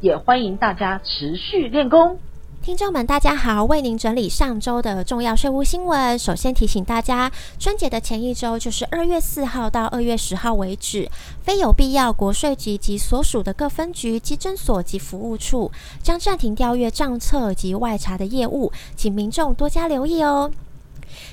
[0.00, 2.18] 也欢迎大家持续练功。
[2.62, 6.18] 听众们，大家好，为您整理上周的重要税务新闻。
[6.18, 11.10] 首先提醒大家，春节的前一周就是二月四号到二月十号为止，
[11.42, 15.70] 非有必要，国税局及所属的各分局、稽征所及服务处
[16.02, 20.50] 将暂停调阅账册及外查的业务，请民众多加留意哦。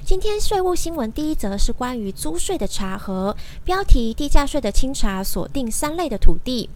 [0.05, 6.69] 今天税务新闻第一则是关于租税的查核，标题：地价税的清查锁定三类的土地。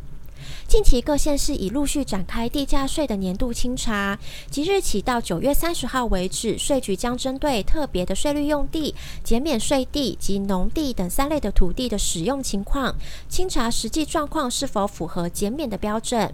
[0.72, 4.18] 近期各县市已陆续展开地价税的年度清查，
[4.50, 12.96] 即日起到九月三十号为止，税局将针对特别的税率用地、减免税地及农地等三类的土地的使用情况，
[13.28, 16.34] 清查实际状况是否符合减免的标准。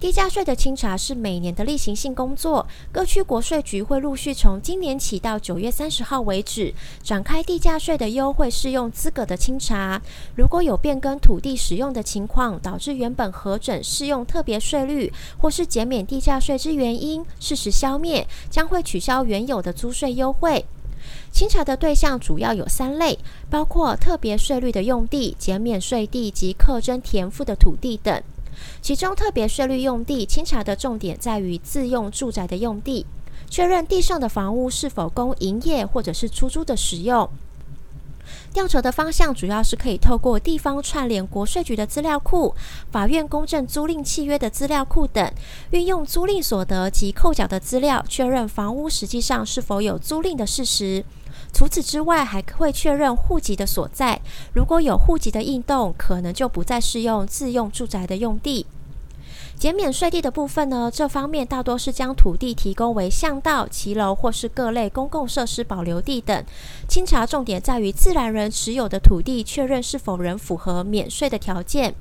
[0.00, 10.00] 地价税的清查是每年的例行性工作，各区国税局会陆续从今年起到九月三十号为止，展开地价税的优惠适用资格的清查。
[10.36, 20.64] 如果有变更土地使用的情况，导致原本核准适用特别税率或是减免地价税之原因事实消灭，将会取消原有的租税优惠。
[21.32, 23.18] 清查的对象主要有三类，
[23.50, 28.22] 包括特别税率的用地、减免税地及课征田赋的土地等。
[28.80, 33.06] 其中特别税率用地清查的重点在于自用住宅的用地，
[33.48, 37.28] 确认地上的房屋是否供营业或者是出租的使用。
[38.52, 42.54] 调查的方向主要是可以透过地方串联国税局的资料库、
[42.90, 45.32] 法院公证租赁契约的资料库等，
[45.70, 51.04] 运用租赁所得及扣缴的资料，确认房屋实际上是否有租赁的事实。
[51.52, 54.20] 除此之外，还会确认户籍的所在。
[54.54, 58.66] 如果有户籍的异动，可能就不再适用自用住宅的用地。
[59.58, 66.44] 减免税地的部分呢，这方面大多是将土地提供为巷道、骑楼或是各类公共设施保留地等。
[66.88, 71.94] 清查重点在于自然人持有的土地，确认是否仍符合免税的条件。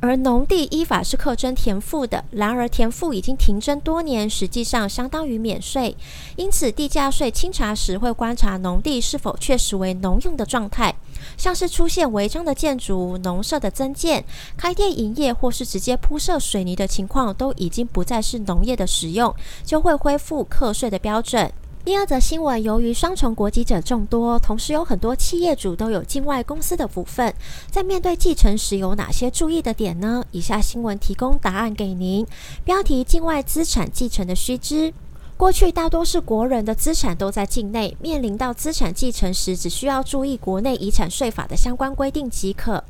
[0.00, 5.96] 而农地依法是课征田赋的，然而田赋已经停征多年，实际上相当于免税，
[6.36, 10.94] 因此地价税清查时会观察农地是否确实为农用的状态，
[11.36, 14.24] 像是出现违章的建筑、农舍的增建、
[14.56, 21.50] 开店营业或是直接铺设水泥的情况，都已经不再是农业的使用，就会恢复课税的标准。
[21.84, 27.34] 第二则新闻，由于双重国籍者众多，同时有很多企业主都有境外公司的股份，
[27.70, 30.24] 在面对继承时有哪些注意的点呢？
[30.30, 32.26] 以下新闻提供答案给您。
[32.64, 34.94] 标题：境外资产继承的须知。
[35.36, 42.82] 过去大多是国人的资产都在境内，面临到资产继承时，只需要注意国内遗产税法的相关规定即可。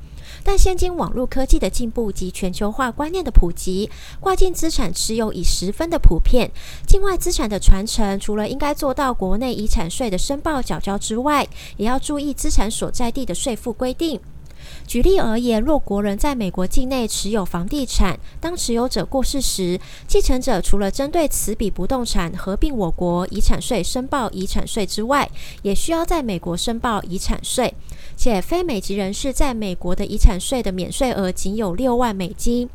[0.43, 3.91] 但现今网络科技的进步及全球化观念的普及，
[4.21, 6.51] 跨境资产持有已十分的普遍。
[6.87, 11.47] 境外资产的传承，除了应该做到国内遗产税的申报缴交之外，
[11.77, 14.21] 也要注意资产所在地的税负规定。
[14.87, 25.29] 举例而言，若国人在美国境内持有房地产，当持有者过世时，继承者除了针对此笔不动产合并我国遗产税申报遗产税之外，
[25.63, 27.75] 也需要在美国申报遗产税。
[28.17, 32.69] 且非美籍人士在美国的遗产税的免税额仅有六万美金。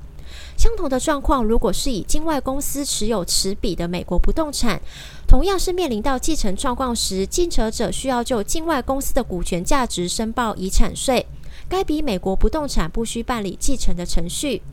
[0.57, 4.81] 相同的状况，如果是以境外公司持有此笔的美国不动产，
[5.27, 11.25] 同样是面临到继承状况时，继承者需要就境外公司的股权价值申报遗产税。
[11.69, 14.63] 该笔美国不动产不需办理继承的程序。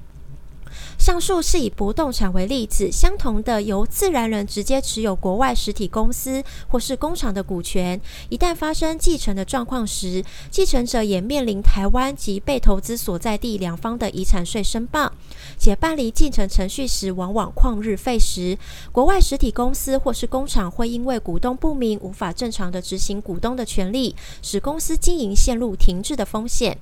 [0.99, 15.13] 上述是以不动产为例子，相同的由自然人直接持有国外实体公司或是工厂的股权，一旦发生继承的状况时，继承者也面临台湾及被投资所在地两方的遗产税申报，
[15.59, 18.59] 且办理继承程序时往往旷日费时。
[18.91, 26.79] 国外实体公司或是工厂会因为股东不明，无法正常的执行股东的权利，使公司经营陷入停滞的风险。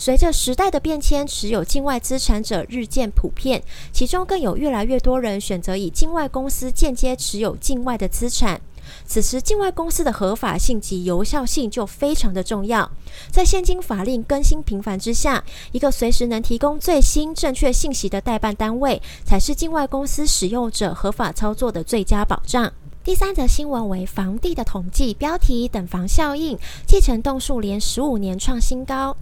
[0.00, 3.62] 随着时代的变迁，持有境外资产者日渐普遍，
[3.92, 8.58] 其中更有越来越多人选择以境外公司间接持有境外的资产。
[9.04, 12.90] 此时，境外公司的合法性及有效性就非常的重要。
[13.30, 22.72] 在现今法令更新频繁之下，一个随时能提供最新正确信息的代办单位，才是境外公司使用者合法操作的最佳保障。
[23.04, 29.14] 第三则新闻为房地的统计，标题：等房效应，继承栋数连十五年创新高。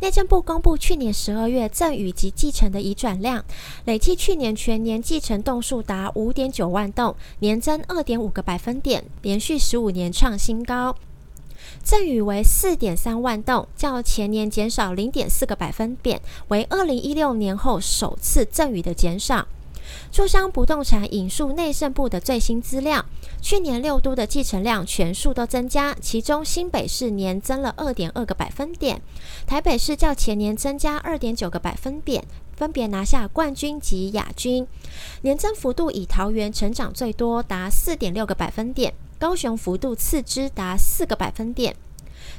[0.00, 3.44] 内政部公布去年十二月赠与及继承的移转量，
[3.84, 10.96] 累计去年全年继承栋数达五点九万栋，年增二点五个百分点，连续十五年创新高。
[11.82, 19.46] 赠与为四点三万栋，较前年减少零点四个百分点，为二零一六年后首次赠与的减少。
[20.10, 23.04] 住商不动产引述内政部的最新资料，
[23.40, 29.00] 去年六都的继承量全数都增加，其中新北市年增了二点二个百分点，
[29.46, 32.24] 台北市较前年增加二点九个百分点，
[32.56, 34.66] 分别拿下冠军及亚军。
[35.22, 41.74] 年增幅度以桃园成长最多，达四点六个百分点，高雄幅度次之，达四个百分点。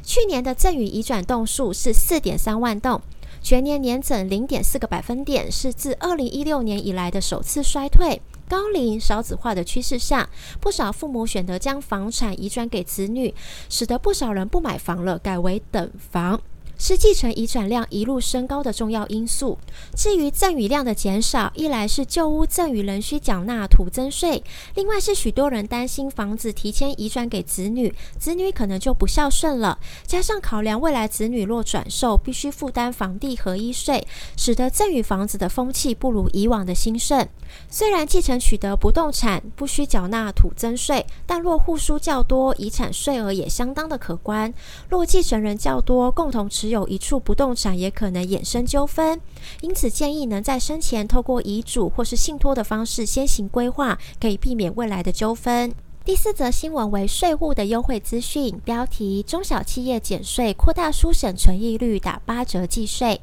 [0.03, 3.01] 去年的赠与移转栋数是四点三万栋。
[3.44, 8.22] 全年年整零点四个百分点，是自二零一六年以来的首次衰退。
[8.48, 10.30] 高龄少子化的趋势下，
[10.60, 13.34] 不少父母选择将房产移转给子女，
[13.70, 16.40] 使得不少人不买房了，改为等房。
[16.81, 19.56] 是继承移转量一路升高的重要因素。
[19.95, 24.44] 至于赠与量的减少，一来是旧屋赠与仍需缴纳土增税，
[24.74, 29.78] 另外是许多人担心房子提前移转给子女，子女可能就不孝顺了。
[30.07, 37.27] 加上考量未来子女若转售，必须负担房地合一税，使得赠与房子的风气不如以往的兴盛。
[37.69, 44.51] 虽然继承取得不动产不需缴纳土增税，但若户数较多，遗产税额也相当的可观。
[44.89, 49.22] 若继承人较多，共同持有一处不动产也可能衍生纠纷，
[49.62, 55.72] 因此建议能在生前透过遗嘱或是信托的方式先行规划，可以避免未来的纠纷。
[56.04, 63.22] 第四则新闻为税务的优惠资讯，标题：中小企业减税扩大书省存益率，打八折计税。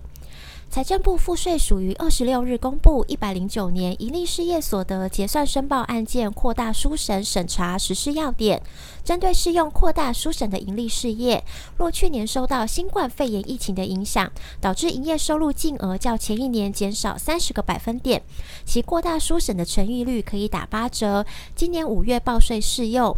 [0.70, 8.62] 财政部赋税署于二十六日公布一百零九年营利事业所得结算申报案件扩大书审审查实施要点。
[9.02, 11.42] 针对适用扩大书审的营利事业，
[11.78, 14.30] 若去年受到新冠肺炎疫情的影响，
[14.60, 18.22] 导致营业收入净额较前一年减少三十个百分点，
[18.66, 21.24] 其扩大书审的存益率可以打八折。
[21.56, 23.16] 今年五月报税适用。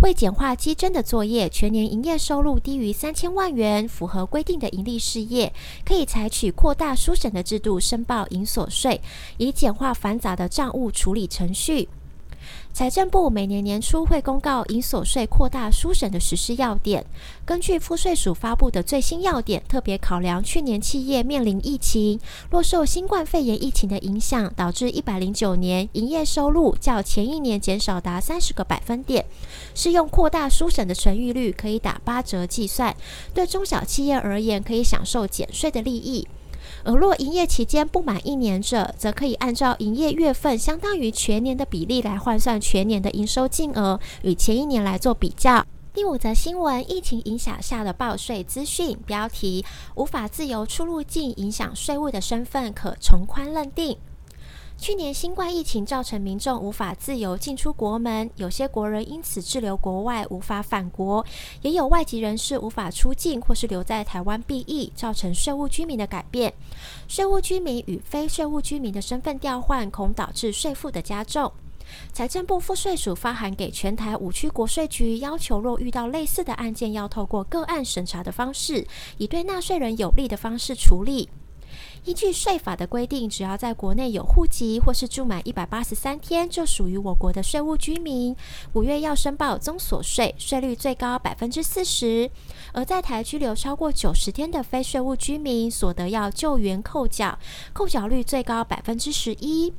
[0.00, 5.52] 为简化基征的作业，全年营业收入低于三千万元，符合规定的盈利事业，
[5.84, 9.00] 可以采取扩大书审的制度申报营所税，
[9.38, 11.88] 以简化繁杂的账务处理程序。
[12.74, 17.06] 财政部每年年初会公告营所税扩大书审的实施要点。
[17.44, 22.18] 根据赋税署发布的最新要点，特别考量去年企业面临疫情，
[22.50, 29.24] 若受新冠肺炎疫情的影响，导致一百零九年营业收入较前一年减少达三十个百分点，
[29.76, 32.96] 适用扩大书审的存益率可以打八折计算。
[33.32, 36.26] 对中小企业而言，可以享受减税的利益。
[36.84, 45.64] 而若营业期间不满一年者，则可以按照营业月份相当于全年的比例来换算全年的营收净额，与前一年来做比较。
[45.94, 49.64] 第五则新闻：疫情影响下的报税资讯，标题：
[49.94, 53.96] 无法自由出入境，影响税务的身份可从宽认定。
[54.76, 61.24] 去年新冠疫情造成民众无法自由进出国门，有些国人因此滞留国外，无法返国；
[61.62, 66.52] 也有外籍人士无法出境或是留在台湾避疫，造成税务居民的改变。
[67.08, 71.50] 税务居民与非税务居民的身份调换，恐导致税负的加重。
[72.12, 81.28] 财政部赋税署发函给全台五区国税局，要求若遇到类似的案件，要透过个案审查的方式，以对纳税人有利的方式处理。
[82.04, 88.36] 依据税法的规定，只要在国内有户籍或是住满一百八十三天，就属于我国的税务居民。
[88.74, 92.28] 五月要申报综所税，税率最高百分之四十；
[92.74, 97.38] 而在台居留超过九十天的非税务居民，所得要就援扣缴，
[97.72, 99.72] 扣缴率最高百分之十一。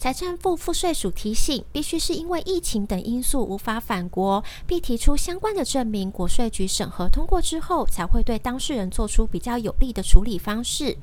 [0.00, 10.96] 财政部赋税署提醒，必须是因为疫情等因素无法返国，并提出相关的证明，国税局审核通过之后，才会对当事人做出比较有利的处理方式。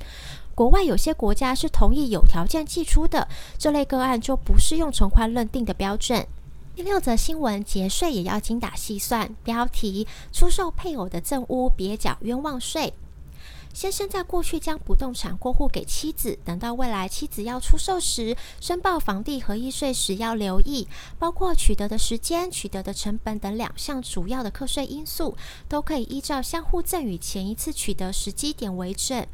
[0.56, 3.28] 国外有些国家是同意有条件寄出的，
[3.60, 6.26] 这类个案就不适用从宽认定的标准。
[6.76, 12.92] 第六则新闻，节税也要精打细算，标题：出售配偶的赠屋别缴冤枉税。
[13.74, 20.88] 先生在过去将不动产过户给妻子，等到未来妻子要出售时，申报房地合一税时要留意，
[21.20, 25.38] 包括取得的时间、取得的成本等两项主要的课税因素，
[25.70, 29.28] 都可以依照相互赠与前一次取得时机点为准。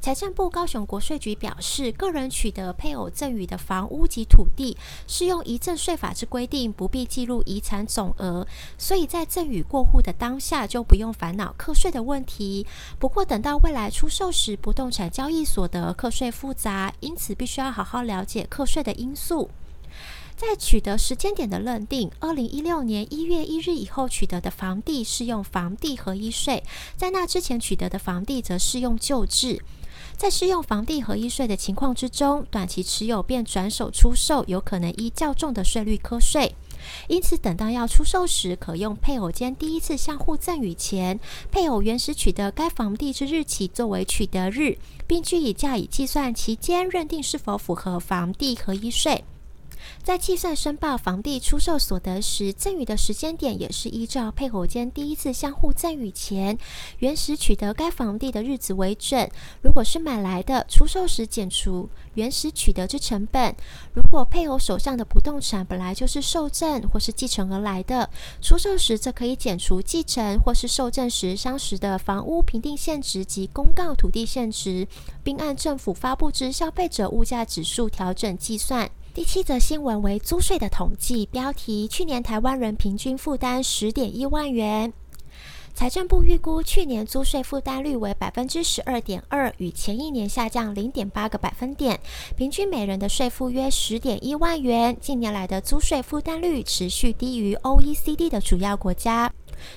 [0.00, 12.66] 财政部高雄国税局表示，个人取得配偶赠与的房屋及土地，适用遗赠税法之规定，不必记录遗产总额，所以在赠与过户的当下就不用烦恼课税的问题。
[12.98, 19.50] 不过，等到未来出售时，不动产交易所得课税复杂，因此必须要好好了解课税的因素。
[20.38, 26.62] 在取得时间点的认定，二零一六年一月一日以后取得的房地适用房地合一税，
[26.96, 29.60] 在那之前取得的房地则适用旧制。
[30.16, 36.54] 在适用房地合一税的情况之中，短期持有便转手出售，有可能依较重的税率课税。
[37.08, 41.18] 因此，等到要出售时，可用配偶间第一次相互赠与前
[41.50, 44.78] 配偶原始取得该房地之日起作为取得日，
[45.08, 49.24] 并据以价以计算期间，认定是否符合房地合一税。
[50.08, 56.56] 在计算申报房地出售所得时，赠与的时间点也是依照配偶间第一次相互赠与前
[57.00, 59.30] 原始取得该房地的日子为准。
[59.60, 63.52] 如果是买来的，出售时减除原始取得之成本；
[63.92, 68.08] 如果配偶手上的不动产本来就是受赠或是继承而来的，
[68.40, 74.88] 出售时则可以减除继承或是受赠时相实的房屋评定现值及公告土地现值，
[75.22, 78.90] 并按政府发布之消费者物价指数调整计算。
[79.14, 84.92] 第七则新闻为租税的统计，标题：去年台湾人平均负担十点一万元。
[85.74, 91.98] 财政部预估去年租税负担率为百分之十二点二，与前一年下降零点八个百分点，
[92.36, 94.96] 平均每人的税负约十点一万元。
[95.00, 99.32] 近年来的租税负担率持续低于 OECD 的主要国家。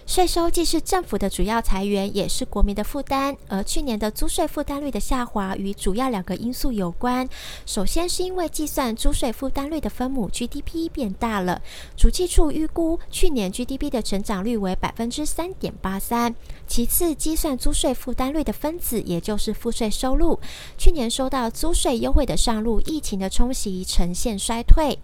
[0.06, 3.36] 税收既是政府的主要财源，也是国民的负担。
[3.48, 7.28] 而去年的租税负担率的下滑，与主要两个因素有关。
[7.66, 11.62] 首先是因为计算租税负担率的分母 GDP 变大了，
[11.96, 16.36] 主计处预估去年 GDP 的成长率为百分之三点八三。
[16.68, 20.40] 其次，计算租税负担率的分子，也就是赋税收入，
[20.78, 24.98] 去年收到租税优惠的上路，疫情的冲击呈现衰退。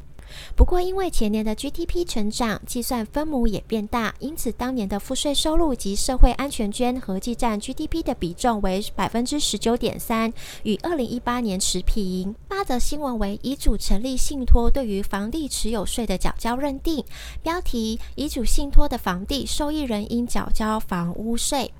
[0.55, 12.35] 不过，因为前年的 GDP 成长，计算分母也变大，因此当年的赋税收入及社会安全捐合计占 GDP 的比重为百分之十九点三，与二零一八年持平。
[12.47, 17.03] 八则新闻为遗嘱成立信托对于房地持有税的缴交认定，
[17.43, 21.71] 标题：遗嘱信托的房地受益人应缴交房屋税。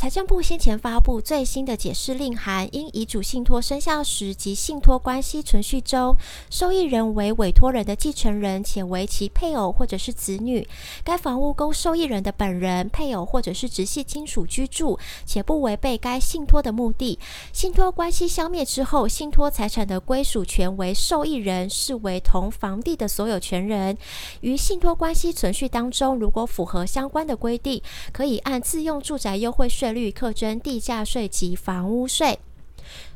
[0.00, 6.16] 财政部先前发布最新的解释令函，因遗嘱信托生效时及信托关系存续中，
[6.48, 10.66] 受益人为委托人的继承人，且为其配偶或者是子女，
[11.04, 17.18] 该房屋供受益人的本人、配偶或者是直系亲属居住，且不违背该信托的目的。
[17.52, 23.98] 信托关系消灭之后，信托财产的归属权为受益人视为同房地的所有权人。
[24.40, 27.82] 于信托关系存续当中，如果符合相关的规定，
[28.14, 32.38] 可以按自用住宅优惠税率课征地价税及房屋税。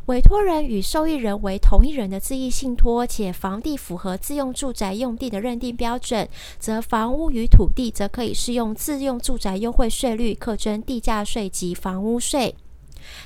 [0.07, 6.29] 委托人与受益人为同一人的自益信托，且房地符合自用住宅用地的认定标准，
[6.59, 12.55] 则房屋与土地则可以适用自用住宅优惠税率课征地价税及房屋税。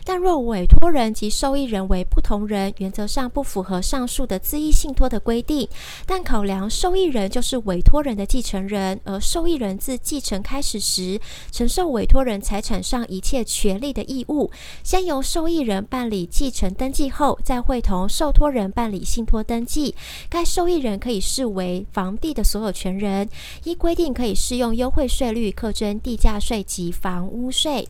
[0.04, 5.68] 但若委托人及受益人为不同人，原则上不符合上述的自益信托的规定。
[6.06, 11.20] 但考量受益人就是委托人的继承人，而受益人自继承开始时，
[11.50, 14.50] 承受委托人财产上一切权利的义务，
[14.82, 19.94] 先由受益人办理继承登记后，再会同受托人办理信托登记。
[20.28, 23.28] 该受益人可以视为房地的所有权人，
[23.64, 27.88] 依规定可以适用优惠税率课征地价税及房屋税。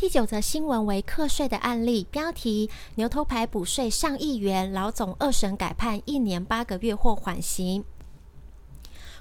[0.00, 7.84] 第九则新闻为课税的案例，标题：牛头牌补税上亿元，老总二审改判一年八个月或缓刑。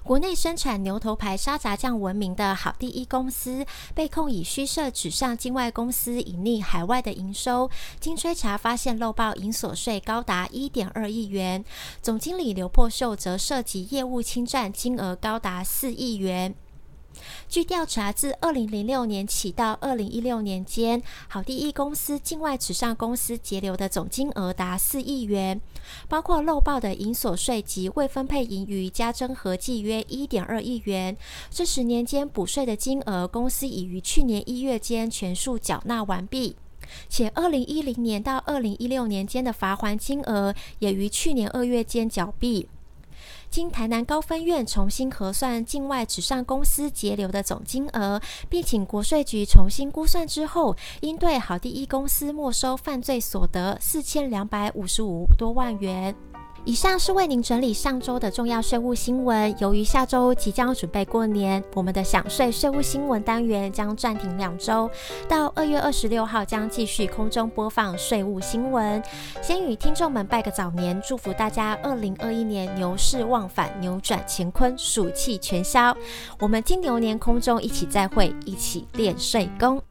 [0.05, 7.69] 国内生产牛头牌沙茶酱闻名的好第一公司，被控以虚设纸上境外公司隐匿海外的营收，
[7.99, 11.65] 经追查发现漏报营所税高达一点二亿元，
[12.01, 16.55] 总经理刘破秀则涉及业务侵占金额高达四亿元。
[17.47, 25.59] 据调查，自二零零六年起到二零一六年间，好地一公司境外纸上公司截留的总金额达四亿元，
[26.07, 31.15] 包括漏报的营所税及未分配盈余加征合计约一点二亿元。
[31.49, 36.55] 这十年间补税的金额，公司已于去年一月间全数缴纳完毕，
[37.07, 42.67] 且二零一零年到二零一六年间的罚还金额，也于去年二月间缴毕。
[43.49, 56.15] 经台南高分院重新核算境外纸上公司截留的总金额，并请国税局重新估算之后，应对好地一公司没收犯罪所得四千两百五十五多万元。
[56.65, 59.55] 以上是为您整理上周的重要税务新闻。
[59.59, 64.89] 由于下周即将要准备过年，我们的享税税务新闻单元将暂停两周，
[65.27, 69.01] 到二月二十六号将继续空中播放税务新闻。
[69.41, 75.95] 先与听众们拜个早年，祝福大家二零二一年牛市忘返，扭转乾坤，暑气全消。
[76.39, 79.81] 我们金牛年空中一起再会，一起练税功。